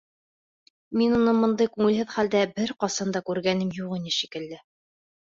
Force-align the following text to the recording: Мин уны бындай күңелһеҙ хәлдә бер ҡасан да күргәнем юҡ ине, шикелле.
Мин 0.99 1.11
уны 1.17 1.33
бындай 1.41 1.69
күңелһеҙ 1.75 2.15
хәлдә 2.15 2.41
бер 2.59 2.73
ҡасан 2.83 3.13
да 3.17 3.21
күргәнем 3.27 3.75
юҡ 3.81 3.93
ине, 3.99 4.15
шикелле. 4.17 4.59